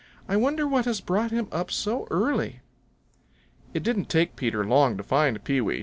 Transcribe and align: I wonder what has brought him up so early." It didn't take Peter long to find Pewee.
I 0.27 0.35
wonder 0.35 0.65
what 0.67 0.85
has 0.85 0.99
brought 0.99 1.29
him 1.29 1.47
up 1.51 1.69
so 1.69 2.07
early." 2.09 2.61
It 3.75 3.83
didn't 3.83 4.09
take 4.09 4.35
Peter 4.35 4.65
long 4.65 4.97
to 4.97 5.03
find 5.03 5.43
Pewee. 5.43 5.79